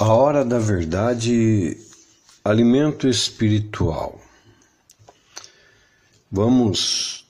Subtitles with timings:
[0.00, 1.76] A hora da verdade,
[2.44, 4.20] alimento espiritual.
[6.30, 7.26] Vamos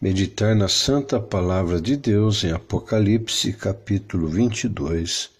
[0.00, 5.30] meditar na santa palavra de Deus em Apocalipse, capítulo 22,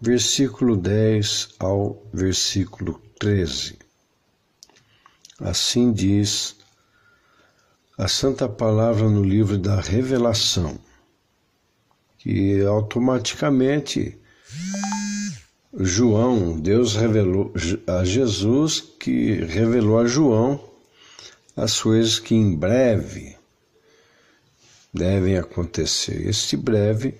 [0.00, 3.80] versículo 10 ao versículo 13.
[5.40, 6.54] Assim diz
[7.98, 10.78] a santa palavra no livro da Revelação,
[12.16, 14.21] que automaticamente
[15.74, 17.50] João, Deus revelou
[17.86, 20.62] a Jesus que revelou a João
[21.56, 23.36] as coisas que em breve
[24.92, 26.28] devem acontecer.
[26.28, 27.14] Este breve,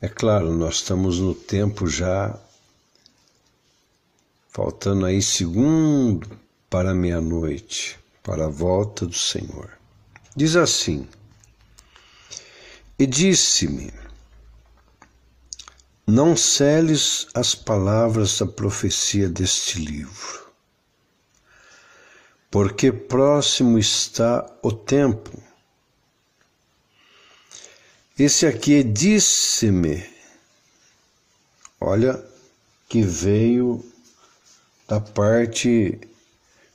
[0.00, 2.36] é claro, nós estamos no tempo já
[4.48, 6.28] faltando aí segundo
[6.68, 9.70] para meia-noite, para a volta do Senhor.
[10.34, 11.06] Diz assim:
[12.98, 14.01] E disse-me:
[16.12, 20.46] não celes as palavras da profecia deste livro,
[22.50, 25.42] porque próximo está o tempo.
[28.18, 30.06] Esse aqui é disse-me,
[31.80, 32.22] olha,
[32.90, 33.82] que veio
[34.86, 35.98] da parte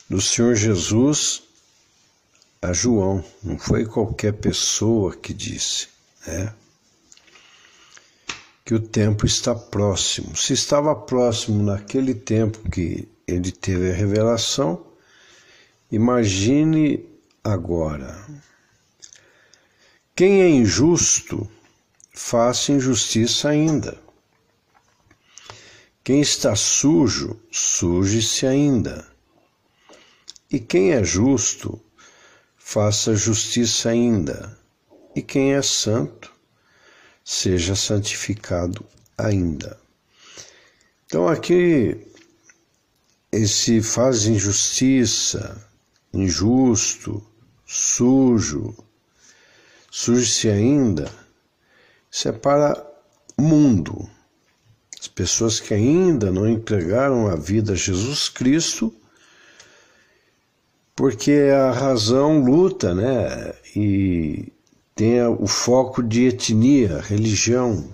[0.10, 1.44] do Senhor Jesus
[2.60, 5.90] a João, não foi qualquer pessoa que disse,
[6.26, 6.52] né?
[8.68, 10.36] Que o tempo está próximo.
[10.36, 14.86] Se estava próximo naquele tempo que ele teve a revelação,
[15.90, 17.06] imagine
[17.42, 18.28] agora.
[20.14, 21.50] Quem é injusto,
[22.12, 23.98] faça injustiça ainda.
[26.04, 29.08] Quem está sujo, suje-se ainda.
[30.52, 31.80] E quem é justo,
[32.58, 34.60] faça justiça ainda.
[35.16, 36.37] E quem é santo,
[37.28, 38.86] seja santificado
[39.18, 39.78] ainda.
[41.06, 42.08] Então aqui
[43.30, 45.62] esse faz injustiça,
[46.14, 47.22] injusto,
[47.66, 48.74] sujo,
[49.92, 51.12] surge-se ainda,
[52.10, 52.32] isso é
[53.38, 54.10] mundo.
[54.98, 58.96] As pessoas que ainda não entregaram a vida a Jesus Cristo,
[60.96, 63.54] porque a razão luta, né?
[63.76, 64.54] E
[64.98, 67.88] tem o foco de etnia, religião,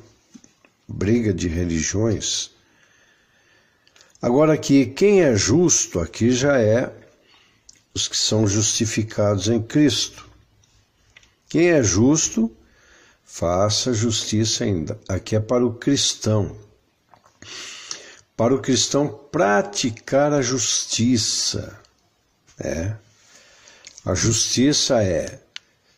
[0.87, 2.51] briga de religiões.
[4.21, 6.89] Agora aqui, quem é justo aqui já é
[7.93, 10.29] os que são justificados em Cristo.
[11.49, 12.49] Quem é justo,
[13.25, 14.97] faça justiça ainda.
[15.09, 16.57] Aqui é para o cristão.
[18.37, 21.77] Para o cristão praticar a justiça.
[22.57, 22.95] É.
[24.05, 25.42] A justiça é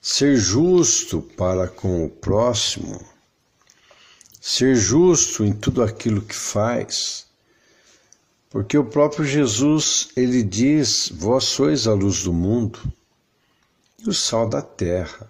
[0.07, 3.03] ser justo para com o próximo,
[4.39, 7.25] ser justo em tudo aquilo que faz,
[8.51, 12.79] porque o próprio Jesus, ele diz: Vós sois a luz do mundo
[13.97, 15.27] e o sal da terra.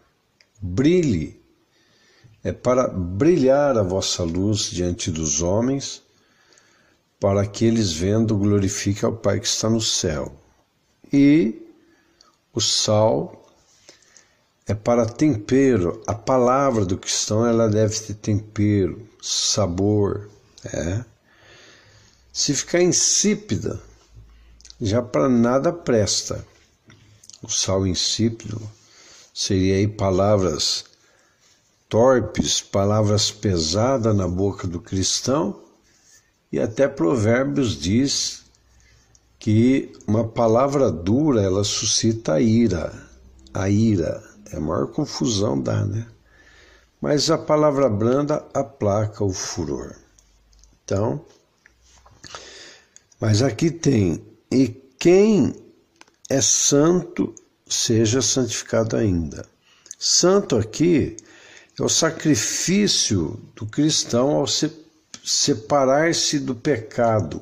[0.61, 1.39] Brilhe,
[2.43, 6.03] é para brilhar a vossa luz diante dos homens,
[7.17, 10.37] para que eles vendo glorifiquem ao Pai que está no céu.
[11.13, 11.61] E
[12.53, 13.44] o sal
[14.67, 16.01] é para tempero.
[16.07, 20.29] A palavra do cristão ela deve ter tempero, sabor.
[20.65, 21.03] É.
[22.33, 23.81] Se ficar insípida,
[24.81, 26.45] já para nada presta.
[27.41, 28.59] O sal insípido
[29.33, 30.85] seria aí palavras
[31.87, 35.61] torpes, palavras pesadas na boca do cristão,
[36.51, 38.43] e até Provérbios diz
[39.37, 42.91] que uma palavra dura ela suscita a ira,
[43.53, 44.34] a ira.
[44.51, 46.07] É a maior confusão dá, né?
[47.01, 49.95] Mas a palavra branda aplaca o furor.
[50.83, 51.23] Então,
[53.19, 54.67] mas aqui tem, e
[54.99, 55.55] quem
[56.29, 57.33] é santo,
[57.67, 59.45] seja santificado ainda.
[59.97, 61.17] Santo aqui
[61.79, 64.71] é o sacrifício do cristão ao se,
[65.23, 67.41] separar-se do pecado,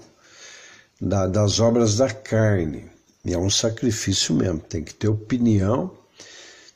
[0.99, 2.89] da, das obras da carne.
[3.25, 6.02] E é um sacrifício mesmo, tem que ter opinião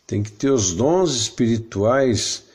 [0.07, 2.45] tem que ter os dons espirituais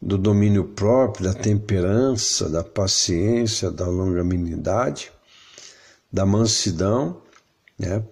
[0.00, 5.12] do domínio próprio, da temperança, da paciência, da longanimidade,
[6.10, 7.20] da mansidão,
[7.78, 8.02] né?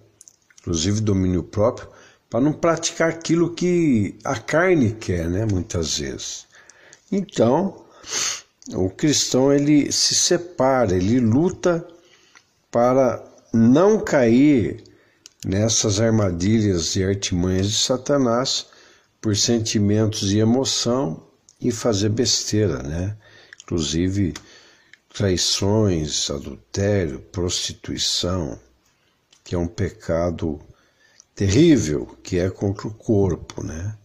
[0.61, 1.89] inclusive domínio próprio,
[2.29, 5.47] para não praticar aquilo que a carne quer, né?
[5.51, 6.45] muitas vezes.
[7.11, 7.85] Então,
[8.73, 11.87] o cristão ele se separa, ele luta
[12.69, 14.83] para não cair
[15.43, 18.67] nessas armadilhas e artimanhas de Satanás
[19.25, 21.19] por sentimentos e emoção
[21.59, 23.17] e fazer besteira, né?
[23.63, 24.35] Inclusive,
[25.11, 28.59] traições, adultério, prostituição,
[29.43, 30.61] que é um pecado
[31.33, 33.97] terrível, que é contra o corpo, né?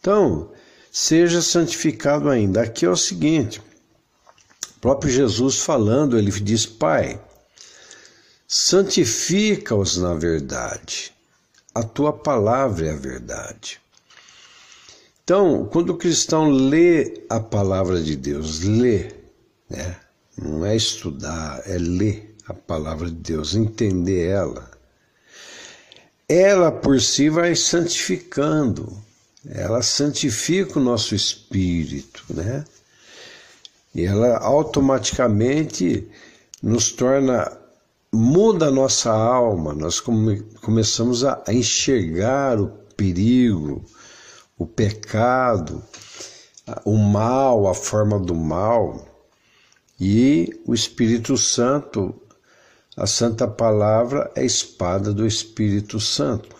[0.00, 0.50] Então,
[0.90, 2.62] seja santificado ainda.
[2.62, 7.22] Aqui é o seguinte, o próprio Jesus falando, ele diz: Pai,
[8.48, 11.14] santifica-os na verdade,
[11.72, 13.83] a tua palavra é a verdade.
[15.24, 19.10] Então, quando o cristão lê a palavra de Deus, lê,
[19.70, 19.96] né?
[20.36, 24.70] não é estudar, é ler a palavra de Deus, entender ela,
[26.28, 29.02] ela por si vai santificando,
[29.48, 32.62] ela santifica o nosso espírito, né?
[33.94, 36.06] E ela automaticamente
[36.62, 37.50] nos torna,
[38.12, 43.82] muda a nossa alma, nós come, começamos a, a enxergar o perigo,
[44.56, 45.82] o pecado,
[46.84, 49.14] o mal, a forma do mal,
[50.00, 52.14] e o Espírito Santo,
[52.96, 56.56] a Santa Palavra é a espada do Espírito Santo.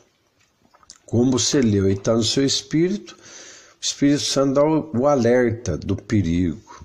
[1.07, 5.77] Como você leu e está no seu espírito, o Espírito Santo dá o, o alerta
[5.77, 6.85] do perigo.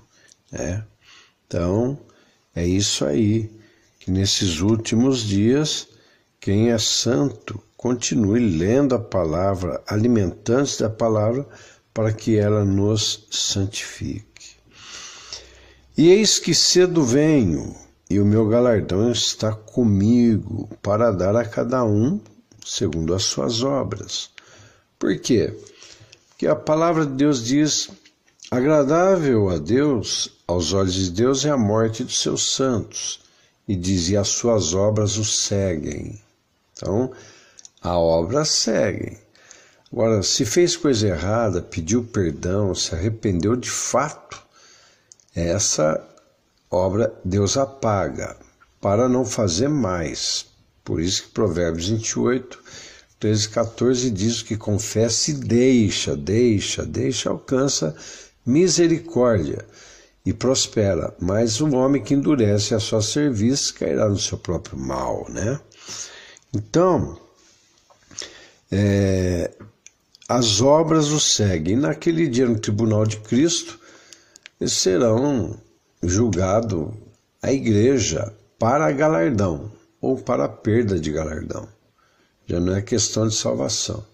[0.52, 0.84] Né?
[1.46, 1.98] Então,
[2.54, 3.50] é isso aí,
[3.98, 5.88] que nesses últimos dias,
[6.40, 11.48] quem é santo, continue lendo a palavra, alimentando-se da palavra,
[11.94, 14.56] para que ela nos santifique.
[15.96, 17.74] E eis que cedo venho,
[18.10, 22.20] e o meu galardão está comigo, para dar a cada um
[22.62, 24.28] segundo as suas obras.
[24.98, 25.50] Por quê?
[26.28, 27.88] Porque a palavra de Deus diz:
[28.50, 33.20] agradável a Deus, aos olhos de Deus, é a morte dos seus santos,
[33.66, 36.20] e diz: e as suas obras o seguem.
[36.74, 37.10] Então,
[37.80, 39.16] a obra segue.
[39.92, 44.40] Agora, se fez coisa errada, pediu perdão, se arrependeu de fato,
[45.34, 46.00] essa
[46.70, 48.36] obra Deus apaga
[48.80, 50.46] para não fazer mais.
[50.84, 52.58] Por isso que Provérbios 28,
[53.18, 57.94] 13 14 diz que confessa e deixa, deixa, deixa, alcança
[58.46, 59.66] misericórdia
[60.24, 61.14] e prospera.
[61.20, 65.60] Mas o homem que endurece a sua serviço cairá no seu próprio mal, né?
[66.54, 67.18] Então,
[68.70, 69.50] é,
[70.28, 71.76] as obras o seguem.
[71.76, 73.78] Naquele dia, no tribunal de Cristo,
[74.66, 75.58] serão
[76.02, 76.96] julgado
[77.42, 81.68] a igreja para galardão ou para perda de galardão.
[82.46, 84.04] Já não é questão de salvação.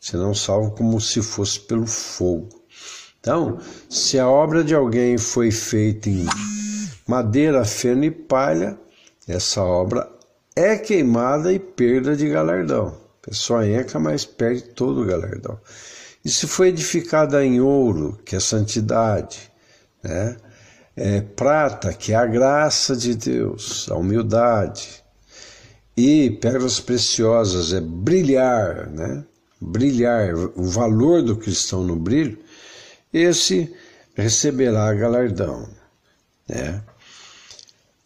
[0.00, 2.48] Serão salvos como se fosse pelo fogo.
[3.20, 3.58] Então,
[3.88, 6.26] se a obra de alguém foi feita em
[7.06, 8.78] madeira, feno e palha,
[9.26, 10.10] essa obra
[10.54, 13.03] é queimada e perda de galardão.
[13.24, 15.58] Pessoa entra, mas perde todo o galardão.
[16.22, 19.50] E se foi edificada em ouro, que é santidade,
[20.02, 20.36] né?
[20.96, 25.02] É, prata, que é a graça de Deus, a humildade,
[25.96, 29.24] e pedras preciosas é brilhar, né?
[29.60, 32.38] Brilhar, o valor do cristão no brilho,
[33.12, 33.74] esse
[34.14, 35.68] receberá galardão,
[36.48, 36.82] né?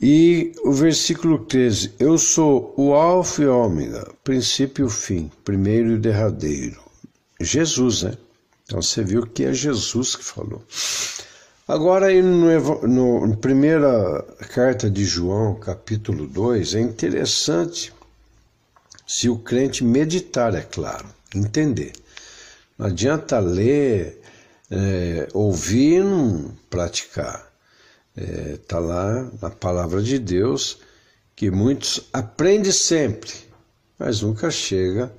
[0.00, 5.98] E o versículo 13: Eu sou o Alfa e Ômega, princípio e fim, primeiro e
[5.98, 6.80] derradeiro.
[7.40, 8.16] Jesus, né?
[8.64, 10.62] Então você viu que é Jesus que falou.
[11.66, 14.22] Agora, aí no, no, na primeira
[14.54, 17.92] carta de João, capítulo 2, é interessante
[19.06, 21.92] se o crente meditar, é claro, entender.
[22.78, 24.20] Não adianta ler,
[24.70, 27.47] é, ouvir e não praticar.
[28.18, 30.78] Está é, tá lá na palavra de Deus
[31.36, 33.30] que muitos aprendem sempre,
[33.96, 35.12] mas nunca chega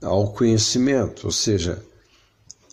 [0.00, 1.82] ao conhecimento, ou seja,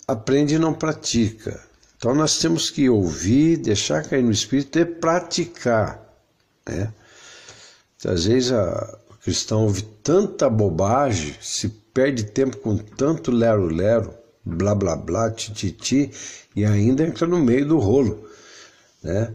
[0.07, 1.59] aprende e não pratica.
[1.97, 5.99] Então nós temos que ouvir, deixar cair no espírito e praticar.
[6.67, 6.93] Né?
[8.05, 14.13] Às vezes a, o cristão ouve tanta bobagem, se perde tempo com tanto lero-lero,
[14.45, 16.11] blá blá blá, tititi,
[16.55, 18.28] e ainda entra no meio do rolo.
[19.03, 19.33] Né?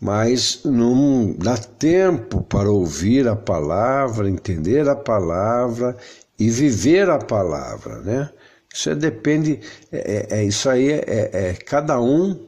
[0.00, 5.96] Mas não dá tempo para ouvir a palavra, entender a palavra
[6.38, 8.30] e viver a palavra, né?
[8.72, 9.60] Isso é, depende,
[9.92, 12.46] é, é, é isso aí é, é, é, cada um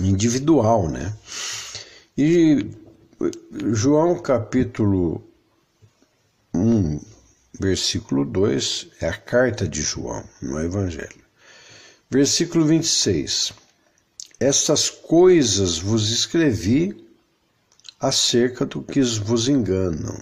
[0.00, 1.14] individual, né?
[2.16, 2.70] E
[3.72, 5.22] João capítulo
[6.54, 7.00] 1,
[7.58, 11.20] versículo 2, é a carta de João no Evangelho.
[12.10, 13.52] Versículo 26.
[14.40, 17.06] Estas coisas vos escrevi
[18.00, 20.18] acerca do que vos enganam.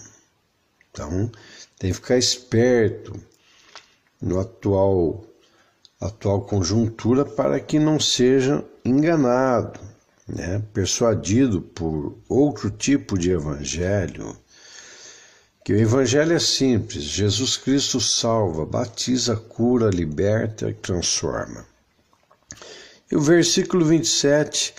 [0.91, 1.31] Então,
[1.79, 3.15] tem que ficar esperto
[4.21, 5.25] no atual
[6.01, 9.79] atual conjuntura para que não seja enganado,
[10.27, 14.37] né, persuadido por outro tipo de evangelho,
[15.65, 21.65] que o evangelho é simples: Jesus Cristo salva, batiza, cura, liberta e transforma.
[23.11, 24.75] E o versículo 27,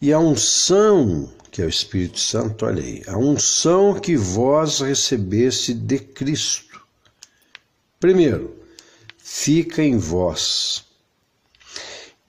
[0.00, 5.74] e a unção, que é o Espírito Santo, olha aí, a unção que vós recebesse
[5.74, 6.80] de Cristo.
[7.98, 8.56] Primeiro,
[9.18, 10.84] fica em vós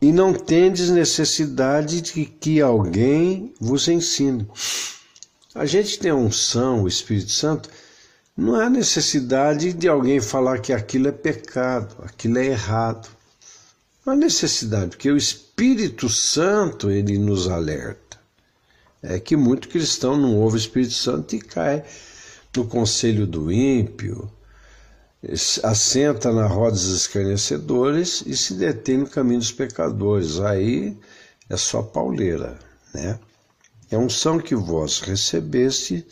[0.04, 4.46] e não tendes necessidade de que alguém vos ensine.
[5.56, 7.70] A gente tem a unção, o Espírito Santo,
[8.36, 13.08] não há necessidade de alguém falar que aquilo é pecado, aquilo é errado.
[14.06, 18.20] Há necessidade, porque o Espírito Santo ele nos alerta.
[19.02, 21.84] É que muito cristão não ouve o Espírito Santo e cai
[22.56, 24.30] no conselho do ímpio,
[25.64, 30.40] assenta na roda dos escarnecedores e se detém no caminho dos pecadores.
[30.40, 30.98] Aí
[31.50, 32.60] é só pauleira,
[32.94, 33.18] né?
[33.90, 36.06] É unção que vós recebeste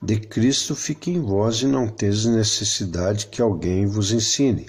[0.00, 4.66] de Cristo fique em vós e não tendes necessidade que alguém vos ensine.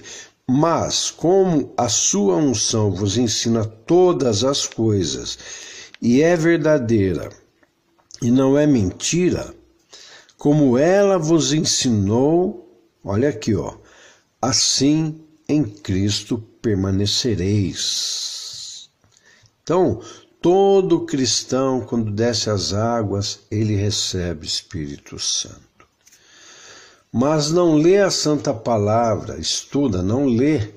[0.52, 5.38] Mas, como a sua unção vos ensina todas as coisas
[6.02, 7.30] e é verdadeira
[8.20, 9.54] e não é mentira,
[10.36, 12.68] como ela vos ensinou,
[13.04, 13.76] olha aqui, ó,
[14.42, 18.90] assim em Cristo permanecereis.
[19.62, 20.02] Então,
[20.42, 25.69] todo cristão, quando desce as águas, ele recebe Espírito Santo.
[27.12, 30.68] Mas não lê a Santa Palavra, estuda, não lê.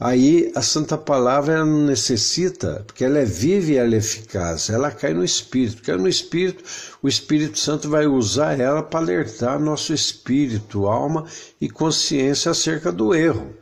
[0.00, 4.68] Aí a Santa Palavra ela não necessita, porque ela é viva e ela é eficaz,
[4.68, 6.64] ela cai no Espírito, porque no Espírito,
[7.00, 11.24] o Espírito Santo vai usar ela para alertar nosso espírito, alma
[11.60, 13.54] e consciência acerca do erro.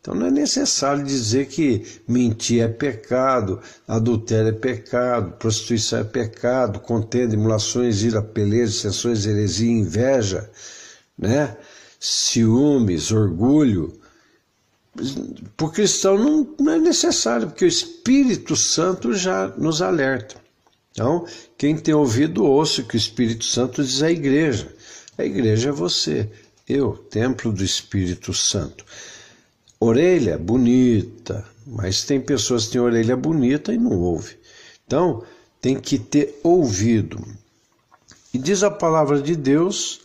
[0.00, 6.80] Então não é necessário dizer que mentir é pecado, adultério é pecado, prostituição é pecado,
[6.80, 10.50] contenda, emulações, ira, peleja, sessões, heresia, inveja,
[11.20, 11.56] né?
[12.00, 14.00] ciúmes, orgulho.
[15.56, 20.36] Para o cristão não, não é necessário, porque o Espírito Santo já nos alerta.
[20.92, 21.24] Então,
[21.56, 24.74] quem tem ouvido, ouça que o Espírito Santo diz à igreja.
[25.16, 26.28] A igreja é você,
[26.68, 28.84] eu, templo do Espírito Santo.
[29.78, 34.36] Orelha bonita, mas tem pessoas que têm orelha bonita e não ouve.
[34.86, 35.22] Então,
[35.60, 37.22] tem que ter ouvido.
[38.34, 40.00] E diz a palavra de Deus,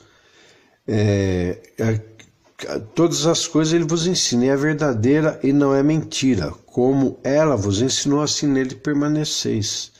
[0.87, 6.51] é, é, todas as coisas ele vos ensina, é verdadeira e não é mentira.
[6.65, 9.91] Como ela vos ensinou, assim nele permaneceis,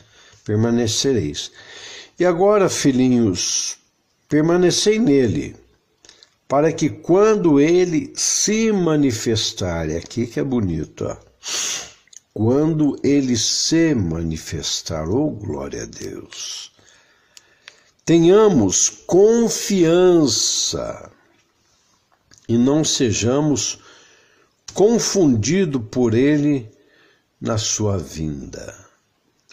[0.44, 1.50] permanecereis.
[2.18, 3.78] E agora, filhinhos,
[4.28, 5.56] permanecei nele
[6.48, 11.16] para que quando ele se manifestar, é aqui que é bonito, ó,
[12.32, 16.72] quando ele se manifestar, oh glória a Deus,
[18.06, 21.10] tenhamos confiança
[22.48, 23.80] e não sejamos
[24.72, 26.70] confundidos por ele
[27.40, 28.72] na sua vinda.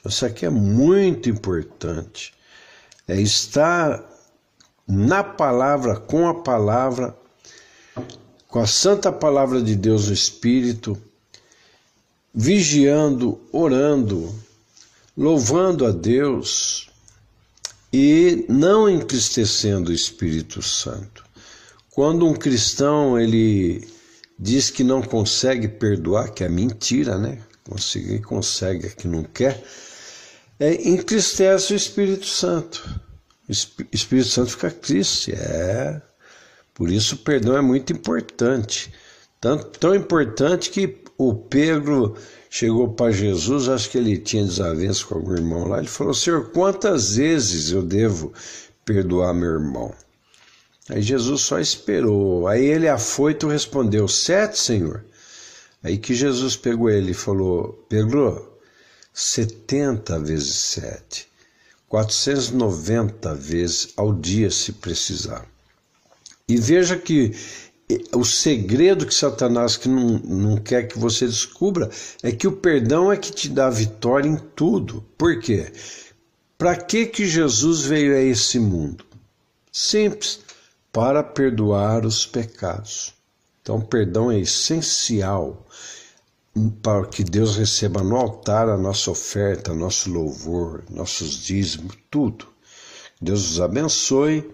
[0.06, 2.32] Isso aqui é muito importante.
[3.08, 4.08] É estar
[4.88, 7.18] na palavra, com a palavra,
[8.48, 10.96] com a santa palavra de Deus no Espírito,
[12.32, 14.32] vigiando, orando,
[15.18, 16.93] louvando a Deus
[17.94, 21.24] e não entristecendo o Espírito Santo.
[21.92, 23.88] Quando um cristão ele
[24.40, 27.38] diz que não consegue perdoar, que é mentira, né?
[27.64, 29.64] Conseguir consegue, que não quer,
[30.60, 33.00] é, entristece o Espírito Santo.
[33.48, 33.52] O
[33.92, 35.32] Espírito Santo fica triste.
[35.32, 36.02] É.
[36.74, 38.92] Por isso o perdão é muito importante.
[39.40, 42.16] Tanto, tão importante que o Pedro
[42.50, 45.80] chegou para Jesus, acho que ele tinha desavença com algum irmão lá.
[45.80, 48.34] Ele falou: Senhor, quantas vezes eu devo
[48.86, 49.94] perdoar meu irmão?
[50.90, 52.48] Aí Jesus só esperou.
[52.48, 55.04] Aí ele afoito respondeu: Sete, Senhor.
[55.84, 58.58] Aí que Jesus pegou ele e falou: Pedro,
[59.14, 61.28] setenta vezes sete.
[61.88, 65.46] 490 vezes ao dia, se precisar.
[66.48, 67.32] E veja que
[68.14, 71.90] o segredo que Satanás que não, não quer que você descubra
[72.22, 75.04] é que o perdão é que te dá vitória em tudo.
[75.18, 75.72] Por quê?
[76.58, 79.06] Para que, que Jesus veio a esse mundo?
[79.72, 80.40] Simples,
[80.92, 83.14] para perdoar os pecados.
[83.62, 85.66] Então, perdão é essencial
[86.82, 92.48] para que Deus receba no altar a nossa oferta, nosso louvor, nossos dízimos, tudo.
[93.20, 94.52] Deus os abençoe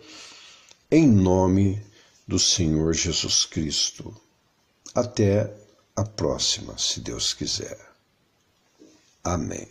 [0.89, 1.81] em nome
[2.29, 4.15] do Senhor Jesus Cristo.
[4.93, 5.51] Até
[5.95, 7.75] a próxima, se Deus quiser.
[9.23, 9.67] Amém.